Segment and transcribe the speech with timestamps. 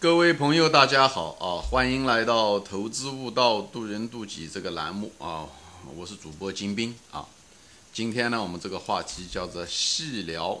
[0.00, 1.60] 各位朋友，大家好啊！
[1.60, 5.46] 欢迎来到《投资悟道，渡人渡己》这个栏目啊！
[5.94, 7.28] 我是主播金兵啊。
[7.92, 10.58] 今天呢，我们这个话题叫做细聊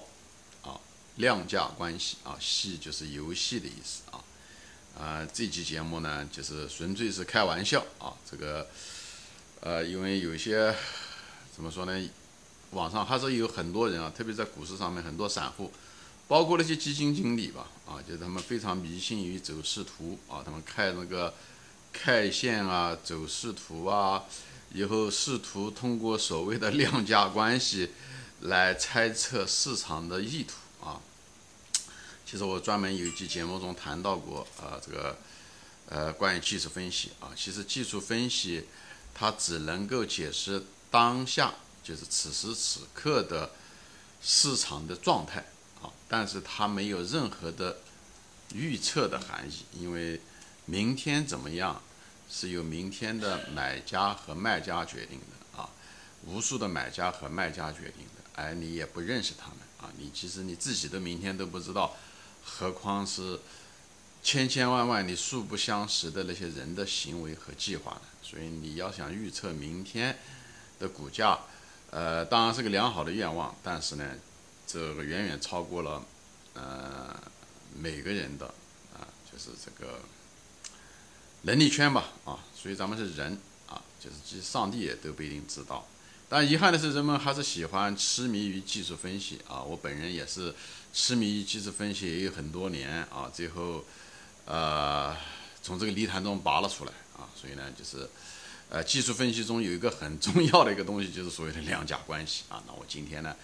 [0.62, 0.78] 啊，
[1.16, 4.20] 量价关系啊，细就是游戏的意思啊。
[5.02, 8.12] 啊，这期节目呢，就是纯粹是开玩笑啊。
[8.30, 8.68] 这个
[9.60, 10.76] 呃，因为有些
[11.56, 12.10] 怎么说呢，
[12.72, 15.72] 网上还是有很多人啊，特别在股市上面，很多散户。
[16.30, 21.34] 包括那些基金经理吧，啊，就是他们非常迷信于走势图啊，他们看那个
[21.92, 24.22] K 线啊、走势图啊，
[24.72, 27.90] 以后试图通过所谓的量价关系
[28.42, 31.00] 来猜测市场的意图啊。
[32.24, 35.18] 其实我专门有一期节目中谈到过啊，这个
[35.88, 38.68] 呃关于技术分析啊，其实技术分析
[39.12, 41.52] 它只能够解释当下，
[41.82, 43.50] 就是此时此刻的
[44.22, 45.44] 市场的状态。
[46.12, 47.78] 但是它没有任何的
[48.52, 50.20] 预测的含义，因为
[50.64, 51.80] 明天怎么样
[52.28, 55.70] 是由明天的买家和卖家决定的啊，
[56.26, 61.96] 无数的买家和卖家决定的，而你也不认识他们啊，你其实你自己的明天都不知道，
[62.42, 63.38] 何况是
[64.20, 68.02] 千千万万你素不相识的那些人的行为和计划呢？
[68.20, 70.18] 所以你要想预测明天
[70.80, 71.38] 的股价，
[71.92, 74.04] 呃，当然是个良好的愿望，但是呢。
[74.72, 76.00] 这个远远超过了，
[76.54, 77.20] 呃，
[77.76, 78.46] 每个人的
[78.94, 79.98] 啊，就是这个
[81.42, 83.36] 能力圈吧，啊，所以咱们是人
[83.68, 85.84] 啊，就是其实上帝也都不一定知道。
[86.28, 89.60] 但遗憾的是，人们还是喜欢痴迷于技术分析啊。
[89.60, 90.54] 我本人也是
[90.94, 93.84] 痴迷于技术分析也有很多年啊，最后
[94.44, 95.16] 呃
[95.60, 97.26] 从这个泥潭中拔了出来啊。
[97.34, 98.08] 所以呢，就是
[98.68, 102.62] 呃技术分析中有一个很重要的一个东西，就是所谓的量价关系啊。
[102.68, 103.34] 那我今天呢？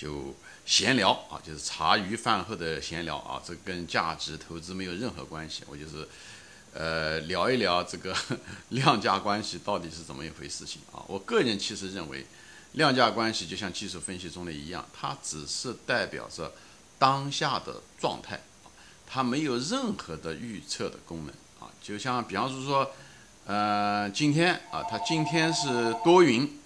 [0.00, 0.34] 就
[0.64, 5.62] 闲聊啊，就是茶余饭后的闲聊啊，这跟价值投资没有任何关系。
[5.68, 6.08] 我就是，
[6.72, 8.16] 呃，聊一聊这个
[8.70, 11.04] 量价关系到底是怎么一回事情啊。
[11.06, 12.24] 我个人其实认为，
[12.72, 16.50] 量价关系就像技术分析中的一样，它只是代表着
[16.98, 18.40] 当下的状态，
[19.06, 21.68] 它没有任何的预测的功能啊。
[21.82, 22.90] 就像比方说说，
[23.44, 26.56] 呃，今天啊，它今天是多云。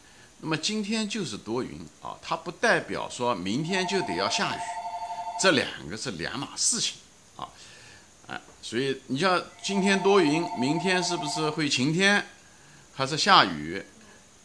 [0.44, 4.60] 那么今天就是多云啊，它不代表说明天就得要下雨，
[5.40, 6.98] 这两个是两码事情
[7.34, 7.48] 啊，
[8.26, 12.26] 哎，所以你像今天多云，明天是不是会晴天，
[12.94, 13.82] 还是下雨？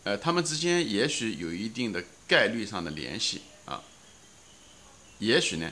[0.06, 3.84] 呃，它们之间也许有一定的概率上的联系啊，
[5.18, 5.70] 也许呢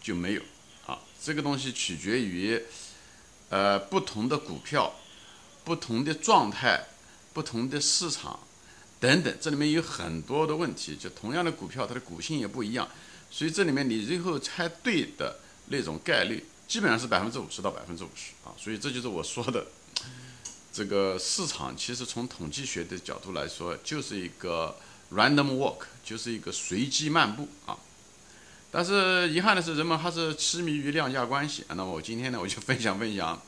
[0.00, 0.42] 就没有
[0.86, 2.62] 啊，这个东西取决于
[3.48, 4.94] 呃不同的股票、
[5.64, 6.84] 不同的状态、
[7.32, 8.38] 不同的市场。
[9.06, 12.88] 等等，这里面有很多的问题，就同样的股票，它的股性也不一样，
[13.30, 18.50] 所以这里面你最后猜对的那种概率，基本上是百分之五十到百分之五十啊。
[18.58, 19.64] 所以这就是我说的，
[20.72, 24.74] 这个市场其实从统计学的角度来说，就是一个
[25.12, 27.78] random walk，就是一个随机漫步啊。
[28.72, 31.62] 但是遗憾的是，人们还是痴迷于量价关系。
[31.68, 33.40] 那么我今天呢，我就分享分享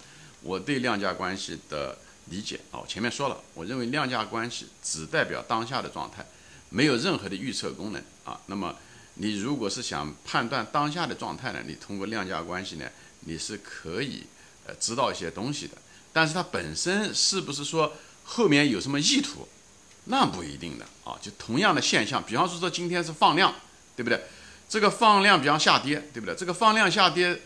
[0.43, 1.99] 我对量价关系的。
[2.31, 6.27] 理解啊，我前面说了，我认为量价关系只代表当下的状态，
[6.69, 8.39] 没有任何的预测功能啊。
[8.47, 8.77] 那么
[9.15, 12.87] 你如果是想判断当下的状态呢，你通过量价关系呢，
[13.21, 14.25] 你是可以
[14.67, 15.77] 呃知道一些东西的。
[16.13, 17.95] 但是它本身是不是说
[18.25, 19.49] 后面有什么意图，
[20.05, 21.19] 那不一定的啊。
[21.23, 23.55] 就同样的现象，比方说说今天是放量，
[23.97, 24.23] 对不对？
[24.69, 26.35] 这个放量比方下跌，对不对？
[26.35, 27.41] 这个放量下跌，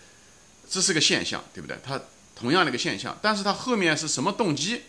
[0.69, 1.78] 这是个现象，对不对？
[1.84, 2.00] 它。
[2.42, 4.82] 同样的一个现象，但是它后面是什么动机，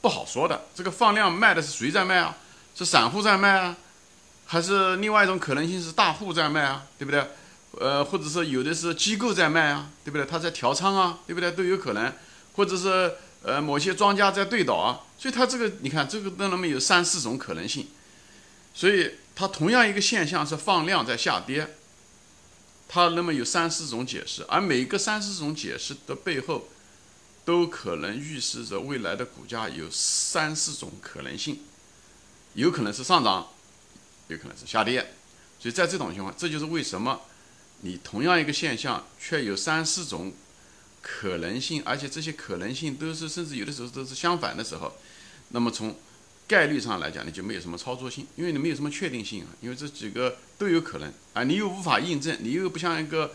[0.00, 0.66] 不好说的。
[0.76, 2.36] 这个放量卖的是谁在卖啊？
[2.76, 3.76] 是散户在卖啊，
[4.46, 6.84] 还是另外一种可能性是大户在卖啊？
[6.96, 7.26] 对不对？
[7.80, 10.24] 呃，或者说有的是机构在卖啊，对不对？
[10.24, 11.50] 他在调仓啊，对不对？
[11.50, 12.12] 都有可能，
[12.54, 15.00] 或者是呃某些庄家在对倒啊。
[15.18, 17.88] 所以它这个你看，这个都那么有三四种可能性。
[18.72, 21.77] 所以它同样一个现象是放量在下跌。
[22.88, 26.68] 它那么有三四种解释，而每个三四种解释的背后，
[27.44, 31.60] 都可能预示着未来的股价有三四种可能性，
[32.54, 33.48] 有可能是上涨，
[34.28, 35.14] 有可能是下跌。
[35.60, 37.20] 所以在这种情况，这就是为什么
[37.82, 40.32] 你同样一个现象却有三四种
[41.02, 44.96] 可能性，而且这些可能性都是甚至有的时候都是相反的时候，
[45.50, 45.94] 那么从。
[46.48, 53.32] 概率上来讲，你就没有什么操作性，因为你没有什么确定性啊，因为这几个都有可能啊，你又无法印证，你又不像一个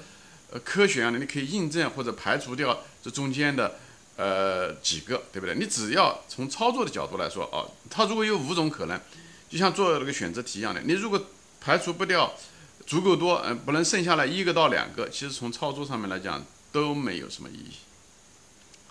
[0.51, 3.79] 呃科学一样的，你可以印证或者排除掉这中间的
[4.17, 5.55] 呃几个，对不对？
[5.55, 8.99] 你只要从操作的角度来说哦，它如果有五种可能，
[9.47, 11.23] 就像做那个选择题一样的，你如果
[11.61, 12.33] 排除不掉
[12.87, 17.71] 足够多，嗯，不能剩下来一个到两个，其实从操作上面来讲都没有什么意义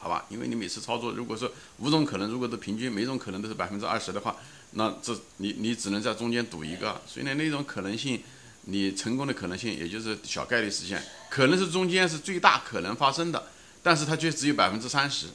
[0.02, 0.26] 好吧？
[0.28, 4.34] 因为你每次操作，如果说五种可能，如果都平均每种可能都是百分之二十的话，
[4.72, 8.20] 那这你你只能在中间赌一个，所以呢，那种可能性，
[8.62, 11.00] 你成功的可能性也就是小概率事件，
[11.30, 13.46] 可能是中间是最大可能发生的，
[13.80, 15.28] 但是它却只有百分之三十，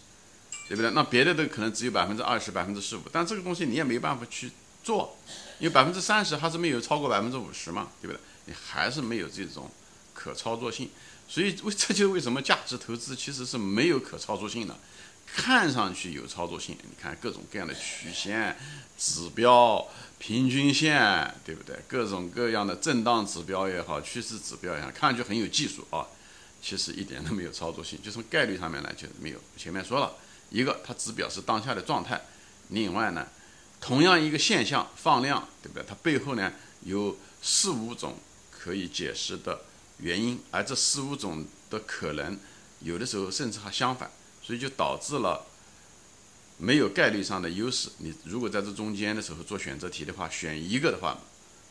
[0.67, 0.91] 对不对？
[0.91, 4.51] 那别的都可能只有百分之二十、百分之十五，但这个东西你也没办法去
[4.83, 5.17] 做，
[5.59, 8.19] 因为百分之三十它是没有超过百分之五十嘛，对不对？
[8.47, 9.71] 你还是没有这种
[10.13, 10.89] 可操作性。
[11.27, 14.77] 所以为这就是为什么价值投资其实是没有可操作性的，
[15.25, 18.57] 看上去有操作性，你看各种各样的曲线、
[18.97, 19.85] 指标、
[20.17, 21.75] 平均线，对不对？
[21.85, 26.07] 各种各样的震荡指标也好，趋势指标也好，看上去很有技术啊，
[26.61, 28.01] 其实一点都没有操作性。
[28.01, 29.39] 就从概率上面来就是没有。
[29.57, 30.15] 前面说了
[30.49, 32.15] 一个，它只表示当下的状态；
[32.69, 33.27] 另外呢，
[33.81, 35.83] 同样一个现象放量，对不对？
[35.85, 36.53] 它背后呢
[36.83, 38.17] 有四五种
[38.49, 39.59] 可以解释的。
[39.99, 42.37] 原因，而这四五种的可能，
[42.81, 44.09] 有的时候甚至还相反，
[44.41, 45.45] 所以就导致了
[46.57, 47.89] 没有概率上的优势。
[47.97, 51.17] 你如果在这中间的时候做选择题的话，选一个的话，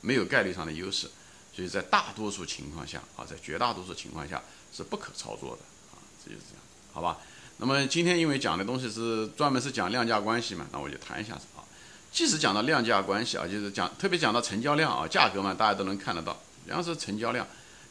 [0.01, 1.09] 没有概率上的优势，
[1.55, 5.63] 所以在大多数情况下啊，在绝大多数情况下是不可操作的
[5.93, 6.63] 啊，这就是这样，
[6.93, 7.19] 好吧？
[7.59, 11.63] 那么今天因为讲的东西是专门是讲量价关系嘛，那我就谈一下子啊。
[12.11, 17.47] 即使讲到量价关系啊，就是讲特别讲到成交量啊，价格嘛，大家都能看得到，比方说成交量。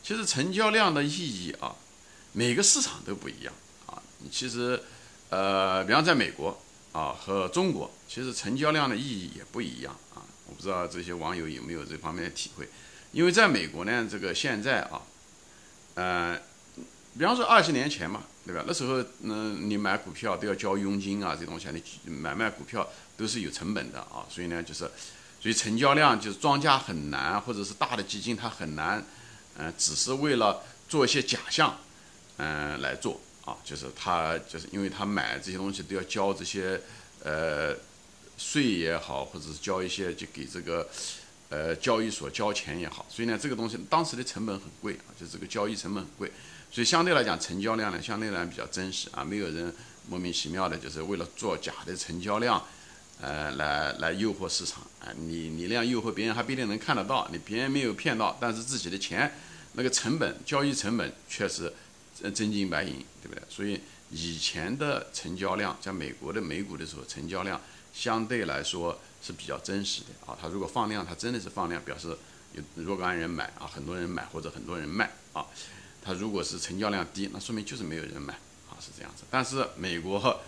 [0.06, 1.74] 其实成交量的意义啊，
[2.32, 3.52] 每个市场都不一样
[3.88, 4.00] 啊。
[4.32, 4.80] 其实，
[5.32, 6.56] 呃，比方在美国
[6.92, 10.22] 啊和中国，其实成交量的意义也不一样啊。
[10.46, 12.70] 我不知道这些网友有没有这方面的体会。
[13.14, 15.02] 因为在美国呢，这个现在啊，
[15.96, 16.40] 呃，
[17.18, 18.64] 比方说二十年前嘛，对吧？
[18.68, 21.68] 那时候，嗯，你买股票都要交佣金啊，这东西，
[22.04, 22.88] 你买卖股票
[23.18, 24.22] 都是有成本的啊。
[24.30, 24.82] 所以呢，就是，
[25.42, 29.04] 所以成交量就是庄家很难，或者是大的基金它很难。
[29.58, 31.78] 嗯，只是为了做一些假象，
[32.38, 36.82] 嗯，来做啊，就是他就是因为他买这些东西都要交这些
[37.24, 37.76] 呃
[38.38, 40.88] 税也好，或者是交一些就给这个
[41.50, 46.32] 呃交易所交钱也好，所以呢，这个东西当时的成本很贵啊，就这个交易成本很贵，
[46.72, 49.74] 所以相对来讲成交量呢，相对来讲比较真实啊，没有人
[50.10, 52.62] 莫名其妙的就是为了做假的成交量，
[53.22, 59.32] 呃，来来诱惑市场啊，你你那样诱惑别人还不一定能看得到，你别人没有骗到，但是自己的钱。
[59.76, 61.72] 那个成本，交易成本确实
[62.34, 63.42] 真金白银，对不对？
[63.50, 67.60] 所以以前的成交量，在美国的美股的时候，成交量
[67.94, 70.38] 相对来说是比较真实的啊。
[70.42, 72.18] 它如果放量，它真的是放量，表示
[72.54, 75.46] 有若干人买啊，很多人买或者很多人卖啊。
[76.02, 78.34] 它如果是成交量低，那说明就是没有人买
[78.70, 79.24] 啊，是这样子。
[79.30, 80.40] 但是美国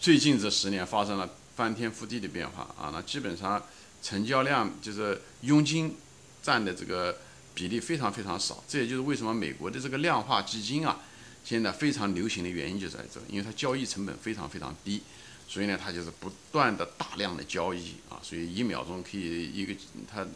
[0.00, 3.62] 最近这十年发生了翻天覆地的变化啊，那基本上
[4.02, 5.96] 成交量就是佣金
[6.42, 7.16] 占的这个。
[7.54, 11.00] 比例非常非常少，这也就是为什么美国的这个量化基金啊，
[11.44, 15.02] 现在非常流行的原因就在这，因为它交易成本非常非常低，
[15.46, 19.74] 所以呢，它就是不断的大量的交易啊，所以一秒钟可以一个
[20.10, 20.26] 它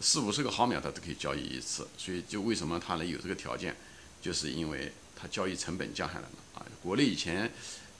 [0.00, 3.76] 四五十个毫秒它都可以交易一次，所以就为什么它能有这个条件，
[4.22, 6.64] 就是因为它交易成本降下来了啊。
[6.82, 7.50] 国内以前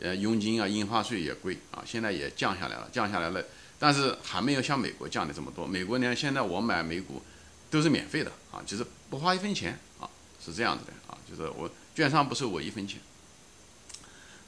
[0.01, 3.45] 呃佣金啊印花税也贵啊，现在也降下来了，降下来了，
[3.79, 5.67] 但是还没有像美国降的这么多。
[5.67, 7.23] 美国呢，现在我买美股。
[7.75, 10.09] 都是免费的啊，就是不花一分钱啊，
[10.43, 13.01] 是这样子的啊，就是我券商不收我一分钱。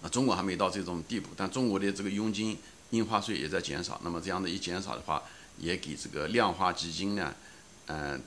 [0.00, 2.56] 啊，中国还没到这种地步，但中国的这个佣金、
[2.90, 4.00] 印花税也在减少。
[4.04, 5.25] 那么这样的一减少的话，
[5.59, 7.35] 也给这个量化基金呢，
[7.87, 8.23] 嗯，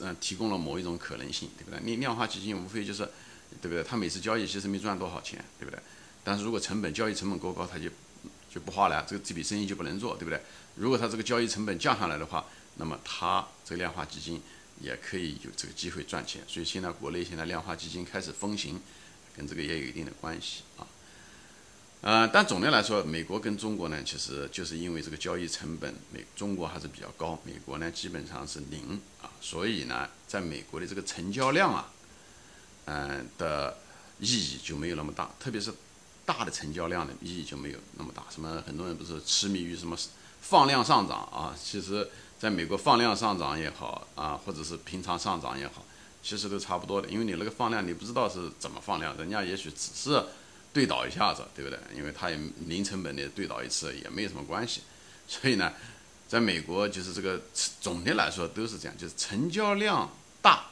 [0.00, 1.78] 嗯，提供了某一种可能性，对不对？
[1.84, 3.04] 你量化基金无非就是，
[3.62, 3.84] 对不对？
[3.84, 5.78] 他每次交易其实没赚多少钱，对不对？
[6.24, 7.88] 但是如果成本交易成本过高，他就
[8.52, 10.40] 就不花了，这个这笔生意就不能做，对不对？
[10.74, 12.44] 如果他这个交易成本降下来的话，
[12.76, 14.40] 那么他这个量化基金
[14.80, 18.80] 也可以有这个机会赚钱，所以现在国内现在量化基金开始风行，
[19.36, 20.86] 跟这个也有一定的关系啊。
[22.02, 31.90] 呃，但总的来说，美国跟中国呢，其实就是因为这个交易成本，美中国还是比较高，美国呢基本上是零啊，所以呢，在美国的这个成交量啊，
[32.84, 33.76] 嗯的
[34.20, 35.72] 意义就没有那么大，特别是
[36.24, 38.22] 大的成交量的意义就没有那么大。
[38.30, 39.98] 什么很多人不是痴迷于什么
[40.40, 42.08] 放量上涨啊，其实。
[42.38, 45.84] 在美国放量上涨也好啊，或者是平常上涨也好，
[46.22, 47.08] 其实都差不多的。
[47.08, 50.22] 因为你那个放量，你不知道是怎么放量，人家也许只是
[50.72, 51.78] 对倒一下子，对不对？
[51.96, 54.82] 因为它也零成本的对倒一次，也没有什么关系。
[55.26, 55.72] 所以呢，
[56.28, 57.40] 在美国就是这个
[57.80, 60.10] 总的来说都是这样，就是成交量
[60.42, 60.66] 大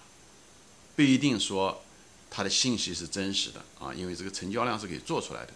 [0.94, 1.83] 不一定说
[2.30, 5.52] 它的信息是真实的啊，因为这个成交量是可以做出来的，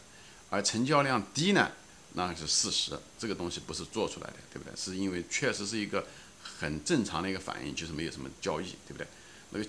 [0.48, 1.70] 而成交量低呢？
[2.18, 4.76] 那是事实，这个东西不是做出来的，对不对？
[4.76, 6.04] 是因为确实是一个
[6.42, 9.06] 很正常的一个反应，就是没有什么交易，对不对？
[9.50, 9.64] 那个，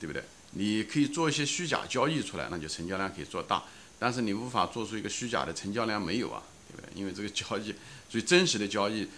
[0.00, 0.24] 对不对？
[0.50, 3.62] 你可以做一些虚假交易出来，那就成交量可以做大，
[4.00, 6.90] 但是你无法做出一个虚假的成交量没有啊，对不对？
[7.00, 7.72] 因为这个交易，
[8.10, 9.08] 所以真实的交易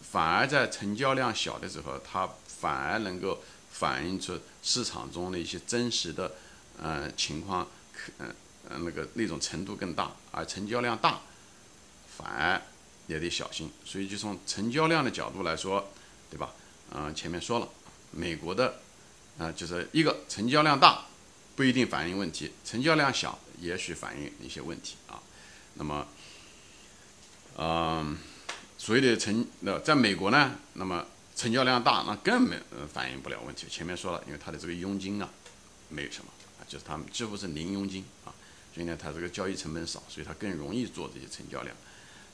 [0.00, 6.32] 反而在成交量小的时候，它反而能够反映出市场中的一些真实的
[6.80, 8.34] 呃情况，可嗯
[8.70, 11.20] 嗯那个那种程度更大，而成交量大
[12.16, 12.60] 反而
[13.06, 13.70] 也得小心。
[13.84, 15.90] 所以就从成交量的角度来说，
[16.30, 16.52] 对吧？
[16.94, 17.68] 嗯，前面说了，
[18.10, 18.80] 美国的。
[19.38, 21.06] 啊，就是一个成交量大
[21.56, 25.22] 不一定反映问题，成交量小也许反映一些问题啊。
[25.72, 26.06] 那么，
[27.56, 28.18] 嗯，
[28.76, 32.58] 所谓的成那在美国呢，那么成交量大，那更没
[32.92, 33.66] 反映不了问题。
[33.70, 35.26] 前面说了，因为它的这个佣金啊
[35.88, 38.28] 没有什么啊，就是他们几乎是零佣金啊，
[38.74, 41.74] 所以呢，它这个交易成本少，所以它更容易做这些成交量。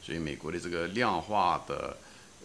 [0.09, 1.95] 所以美国的这个量化的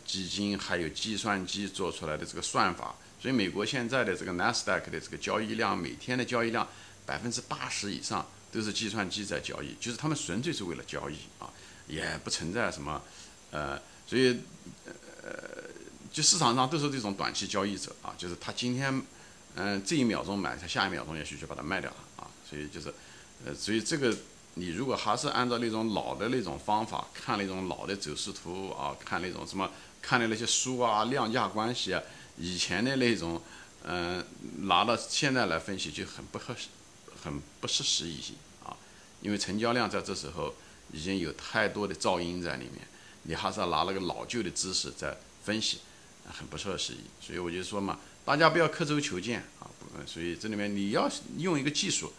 [0.06, 2.94] 基金还有计算机做出来的这个算法。
[3.22, 6.68] 所以美国现在的这个 Nasdaq 的这个交易量，每天的交易量
[7.06, 11.48] 百分之八十以上都是计算机在交易，就是他们纯粹是为了交易啊，
[11.88, 13.02] 也不存在什么，
[13.52, 14.38] 呃，所以
[15.24, 15.64] 呃，
[16.12, 19.02] 就市场上都是这种短期交易者啊，就是他今天
[19.56, 22.94] 嗯这一秒钟买，他下一秒钟也许就把它卖掉了啊，所以就是
[23.46, 24.14] 呃，所以这个
[24.56, 29.70] 你如果还是按照那种老的那种方法看那种老的走势图啊，看那种什么
[30.02, 32.02] 看的那些书啊，量价关系啊。
[32.38, 33.42] 以前的那种，
[33.84, 34.24] 嗯，
[34.68, 36.68] 拿到现在来分析就很不合适，
[37.24, 38.20] 很不适时宜
[38.64, 38.78] 啊。
[39.22, 40.54] 因为成交量在这时候
[40.92, 42.88] 已经有太多的噪音在里面，
[43.24, 45.80] 你还是要拿那个老旧的知识在分析，
[46.28, 47.02] 很不合时宜。
[47.20, 49.70] 所以我就说嘛，大家不要刻舟求剑啊。
[50.06, 52.12] 所以这里面你要用一个技术，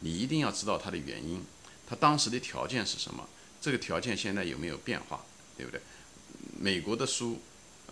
[0.00, 1.44] 你一定要知道它的原因，
[1.86, 3.28] 它当时的条件是什么，
[3.60, 5.24] 这个条件现在有没有变化，
[5.56, 5.80] 对不对？
[6.58, 7.40] 美国的书，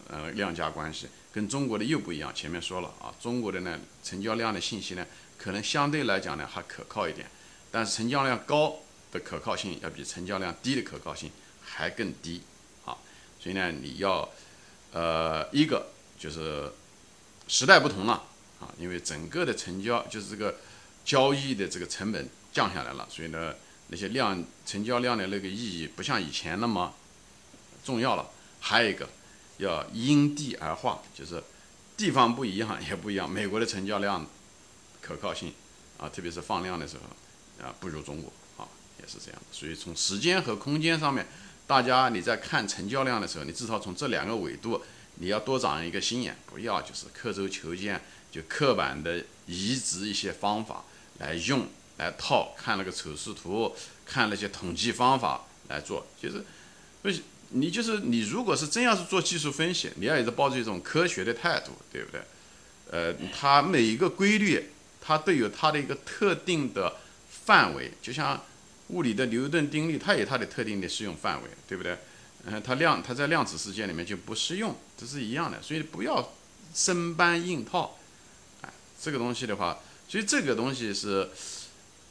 [0.09, 1.09] 呃，量价关系。
[1.33, 5.05] 跟中国的又不一样，前面说了啊，中国的呢成交量的信息呢，
[5.37, 7.29] 可能相对来讲呢还可靠一点，
[7.73, 8.77] 但是成交量高
[9.11, 12.41] 的可靠性要比成交量低的可靠性还更低
[12.85, 12.97] 啊，
[13.41, 14.29] 所以呢你要，
[14.93, 16.71] 呃，一个就是
[17.49, 18.13] 时代不同了
[18.61, 20.55] 啊，因为整个的成交就是这个
[21.05, 23.53] 交易的这个成本降下来了，所以呢
[23.89, 26.95] 那些量成交量的那个意义不像以前那么
[27.85, 29.09] 重要了，还有一个。
[29.59, 31.41] 要因地而化，就是
[31.97, 33.31] 地方不一样 也不一样。
[33.31, 34.27] 美国的成交量
[35.01, 35.55] 可靠性
[35.97, 38.67] 啊，特别是放量的时候啊，不如中国啊，
[39.01, 39.41] 也是这样。
[39.53, 41.25] 所以从时间和空间上面，
[41.69, 44.83] 大家你在看成交量的时候，你至少从这两个维度，
[45.21, 50.83] 你要多长一个心眼，不要就是刻舟求剑，就刻板的移植一些方法
[51.21, 51.65] 来用
[51.99, 53.75] 来套，看那个走势图，
[54.05, 56.45] 看那些统计方法来做，就是。
[57.51, 62.21] 你就是你，如果是真要是做技术分析，你要也是抱着一种科学的态度，对不对？
[62.91, 64.71] 呃，它每一个规律，
[65.01, 66.97] 它都有它的一个特定的
[67.29, 68.43] 范围，就像
[68.89, 71.97] 物理的牛顿定律，它有它的特定的适用范围，对不对？
[72.47, 75.63] 嗯，它量它在量子世界里面就不适用，这是一样的。
[75.63, 76.33] 所以不要
[76.75, 77.97] 生搬硬套，
[78.63, 81.31] 哎，这个东西的话，所以这个东西是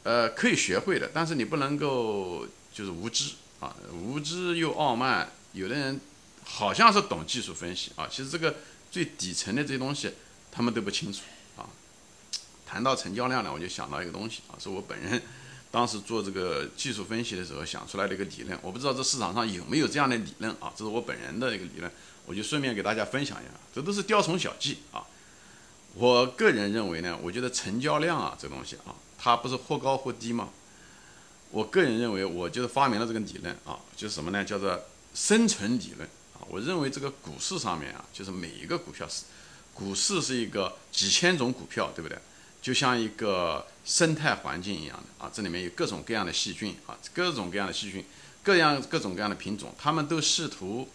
[0.04, 3.32] 呃可以学会的，但是你不能够就是无知。
[3.60, 5.98] 啊，无知又傲慢，有的人
[6.44, 8.56] 好像是懂技术分析啊，其实这个
[8.90, 10.12] 最底层的这些东西
[10.52, 11.22] 他们都不清楚
[11.56, 11.64] 啊。
[12.66, 15.22] 谈到成交量呢，我就想到一个东西啊，是我本人
[15.70, 21.90] 当时做这个技术分析的时候想出来的一个理论，我不知道这市场上有没有这样的理论啊，这是我本人的一个理论，
[22.26, 25.06] 我就顺便给大家分享一下，这都是雕虫小技啊。
[25.94, 28.92] 我个人认为呢，我觉得成交量啊这东西啊，
[29.24, 30.50] 它不是或高或低吗？
[31.50, 34.44] 我个人认为，我就是发明了这个理论啊，就是什么呢？
[34.44, 34.78] 叫做
[35.14, 36.44] 生存理论啊。
[36.50, 39.22] 我认为这个股市上面啊，就是每一个股票是，
[39.72, 42.18] 股市是一个几千种股票，对不对？
[42.60, 48.04] 就像一个生态环境一样的啊，这里面有各种各样的细菌啊，各种各样的细菌，
[48.42, 50.86] 各样各种各样的品种，他们都试图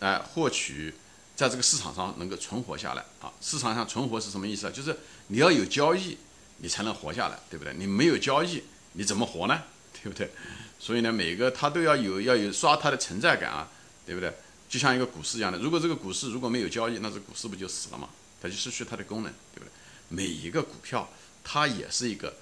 [0.00, 0.92] 来获取
[1.36, 3.32] 在这个市场上能够存活下来啊。
[3.40, 4.72] 市场上存活是什么意思啊？
[4.74, 4.96] 就是
[5.28, 6.16] 你要有交易，
[6.58, 7.74] 你才能活下来，对不对？
[7.74, 8.62] 你没有交易。
[8.92, 9.62] 你怎么活呢？
[9.92, 10.30] 对不对？
[10.78, 13.68] 所以呢，每个它都要有要有刷它的存在感啊，
[14.04, 14.32] 对不对？
[14.68, 18.08] 就像一个股市一样的，如果这个股市如果没有交易，那这股市不就死了吗？
[18.40, 19.70] 它就失去它的功能，对不对？
[20.08, 21.08] 每一个股票
[21.44, 22.34] 它也是一个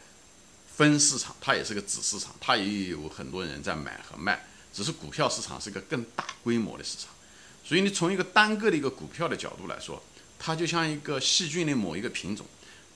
[0.75, 7.11] 分市场，它也是个子市场，它也有很多人在买和卖，只是股票市场是个更大规模的市场。
[7.65, 10.03] 所以你从一个单个的一个股票的角度来说，
[10.39, 12.47] 它就像一个细菌的某一个品种，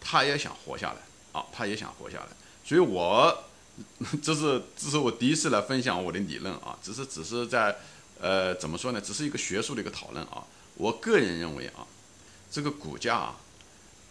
[0.01, 0.99] 它也想活下来
[1.33, 2.27] 啊，他也想活下来。
[2.65, 3.45] 所以我。
[4.23, 7.75] 这是这是我第一次来分享我的理论啊，只是只是在，
[8.21, 9.01] 呃，怎么说呢？
[9.01, 10.45] 只是一个学术的一个讨论啊。
[10.75, 11.87] 我个人认为啊，
[12.51, 13.37] 这个股价啊，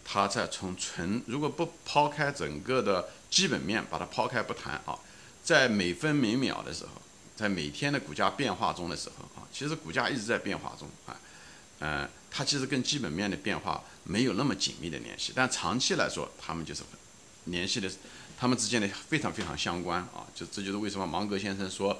[0.04, 4.98] 它在从纯如果不抛开整个的基本面，把它抛开不谈啊，
[5.44, 6.90] 在每分每秒的时候，
[7.36, 11.16] 在每天的股价变化中的时候啊，其实股价一直在变化中啊，
[11.78, 16.82] 嗯，它其实跟基本面的变化没有那么紧密的联系，但长期来说，他们就是
[17.50, 17.90] 联系的，
[18.38, 21.98] 他们之间的非常非常相关啊，就这就是为什么芒格先生说。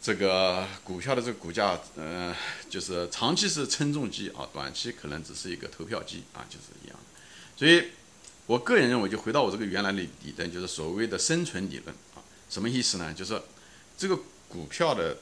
[0.00, 2.32] 这个股票的这个股价，嗯，
[2.70, 7.20] 就是长期是称重机啊，短期可能只是一个投票机啊，就是一样的。
[7.56, 7.90] 所以，
[8.46, 13.12] 我个人认为，就回到我这个原来的理论，就是所谓的生存理论啊，什么意思呢？
[13.12, 13.42] 就是
[13.98, 14.16] 这个
[14.48, 15.16] 股票的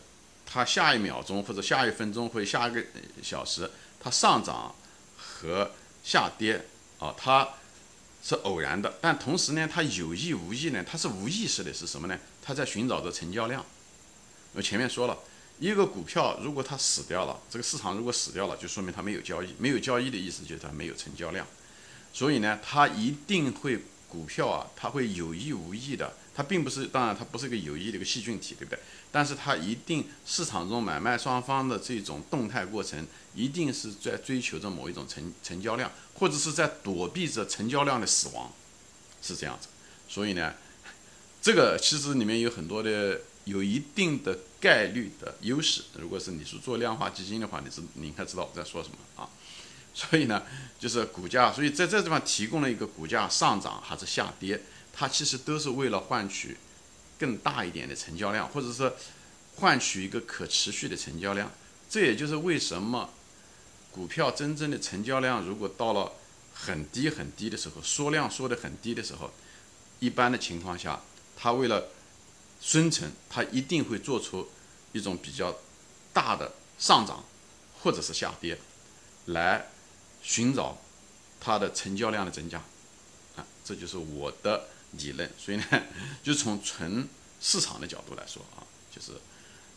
[0.44, 2.84] 它下一秒钟或者下一分钟或者下一个
[3.22, 4.74] 小时它上涨
[5.16, 5.70] 和
[6.04, 6.66] 下跌
[6.98, 7.48] 啊，它
[8.28, 12.18] 是偶然的，但同时呢，它有意无意呢，它是无意识的，是什么呢？
[12.42, 13.64] 它在寻找着成交量。
[14.52, 15.16] 我前面说了
[15.60, 19.54] 一个股票，如果它死掉了，这个市场如果死掉了，就说明它没有交易。
[19.60, 21.46] 没有交易的意思就是它没有成交量。
[22.12, 28.78] 所以呢，它一定会股票啊，它会有意无意的，它并不是，当然它不是一个有意的一个细菌体，对不对？
[29.10, 38.52] 但是它一定市场中买卖双方的这种动态过程，一定是在追求着某一种成成交量，或者是在躲避着成交量的死亡，
[39.22, 39.68] 是这样子。
[40.08, 40.54] 所以呢，
[41.42, 43.20] 这个其实里面有很多的。
[43.46, 45.84] 有一定的概率的优势。
[46.00, 49.30] 如果是你是做量化基金的话，你是你应该知道我在说什么啊？
[49.96, 50.42] 所以呢，
[50.78, 54.60] 就是股价，所以在这地方提供了一个股价上涨还是下跌，
[54.92, 56.58] 它其实都是为了换取
[57.18, 58.92] 更大一点的成交量，或者是
[59.54, 61.50] 换取一个可持续的成交量。
[61.88, 63.08] 这也就是为什么
[63.90, 66.12] 股票真正的成交量如果到了
[66.52, 69.32] 很低很低的时候，缩量缩得很低的时候，
[69.98, 71.00] 一般的情况下，
[71.38, 71.88] 它为了
[72.60, 74.50] 生存，它一定会做出
[74.92, 75.56] 一种比较
[76.12, 77.24] 大的上涨，
[77.80, 78.58] 或者是下跌，
[79.24, 79.68] 来
[80.26, 80.76] 寻找
[81.40, 82.58] 它的成交量的增加，
[83.36, 84.64] 啊，这就是我的
[84.98, 85.30] 理论。
[85.38, 85.64] 所以呢，
[86.20, 87.08] 就从纯
[87.40, 89.12] 市场的角度来说啊，就是，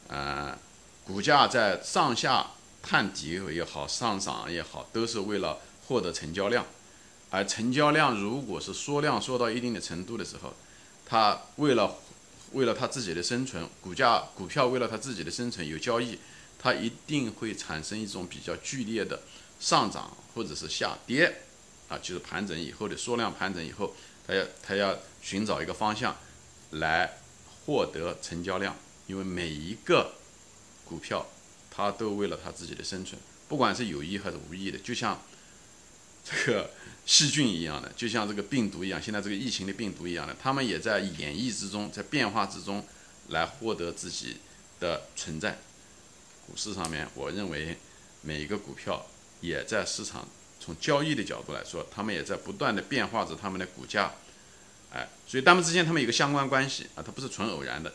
[0.07, 0.57] 呃，
[1.05, 2.47] 股价在上下
[2.81, 6.65] 探底也好，上涨也好，都是为了获得成交量，
[7.29, 10.55] 而成交量如果是缩量缩到一定的程度的时候，
[11.05, 11.95] 它为了
[12.53, 16.17] 为了它自己的生存，股价股票为了它自己的生存有交易，
[16.57, 19.21] 它一定会产生一种比较剧烈的
[19.59, 21.41] 上涨或者是下跌，
[21.87, 23.93] 啊，就是盘整以后的缩量盘整以后，
[24.25, 26.15] 它要它要寻找一个方向
[26.71, 27.17] 来
[27.65, 28.75] 获得成交量，
[29.07, 30.13] 因为每一个
[30.85, 31.25] 股票
[31.69, 35.21] 它都为了它自己的生存，不管是有意还是无意的，就像
[36.23, 36.71] 这个。
[37.05, 42.85] 细菌一样的，就像这个病毒一样，现在这个疫情的病毒一样的，他们也在演绎之中，在变化之中，
[43.29, 44.37] 来获得自己
[44.79, 45.57] 的存在。
[46.45, 47.75] 股市上面，我认为
[48.21, 49.07] 每一个股票
[49.41, 50.27] 也在市场
[50.59, 54.11] 从交易的角度来说，他们也在不断的变化着他们的股价，
[54.91, 57.93] 哎，所以他们之间他们有个相关关系啊，它不是纯偶然的，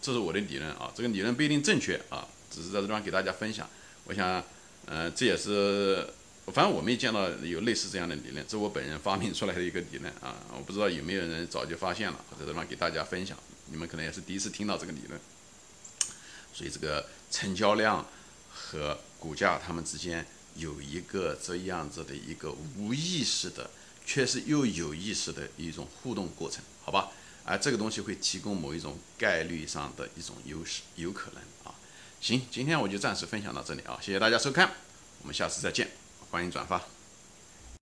[0.00, 3.68] 这是我的理论啊，这个理论不一定正确啊，只是在这地方给大家分享。
[4.04, 4.44] 我想，
[4.86, 6.06] 嗯，这也是。
[6.46, 10.34] 反正我没见到有类似这样的理论，这是我本人发明出来的一个理论啊！
[10.52, 13.38] 我不知道有没有人早就发现了，在这方给大家分享。
[13.66, 15.20] 你们可能也是第一次听到这个理论。
[16.52, 18.04] 所以这个成交量
[18.52, 23.70] 和股价它们之间有一个这样子的一个无意识的，
[24.04, 27.10] 却是又有意识的一种互动过程，好吧？
[27.44, 31.74] 而这个东西会提供某一种概率上的一种优势，有可能啊。
[32.20, 34.70] 行，今天我就暂时分享到这里啊，谢谢大家收看，
[35.22, 35.90] 我们下次再见。
[36.30, 36.99] 欢迎转发。